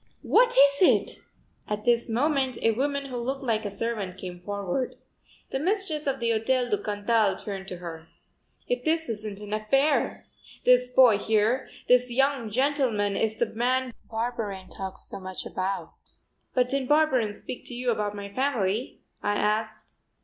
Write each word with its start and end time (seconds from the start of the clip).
What 0.23 0.57
is 0.57 0.81
it?" 0.81 1.19
At 1.67 1.85
this 1.85 2.09
moment 2.09 2.57
a 2.63 2.71
woman 2.71 3.05
who 3.05 3.17
looked 3.17 3.43
like 3.43 3.65
a 3.65 3.69
servant 3.69 4.17
came 4.17 4.39
forward. 4.39 4.95
The 5.51 5.59
mistress 5.59 6.07
of 6.07 6.19
the 6.19 6.31
Hotel 6.31 6.67
du 6.71 6.81
Cantal 6.81 7.35
turned 7.35 7.67
to 7.67 7.77
her: 7.77 8.07
"If 8.67 8.83
this 8.83 9.07
isn't 9.09 9.39
an 9.41 9.53
affair! 9.53 10.25
This 10.65 10.87
boy 10.91 11.19
here, 11.19 11.69
this 11.87 12.09
young 12.11 12.49
gentleman, 12.49 13.15
is 13.15 13.35
the 13.35 13.45
man 13.45 13.93
Barberin 14.09 14.69
talked 14.69 14.97
so 15.01 15.19
much 15.19 15.45
about." 15.45 15.93
"But 16.55 16.67
didn't 16.69 16.89
Barberin 16.89 17.35
speak 17.35 17.63
to 17.65 17.75
you 17.75 17.91
about 17.91 18.15
my 18.15 18.33
family?" 18.33 19.01
I 19.21 19.33
asked. 19.35 19.93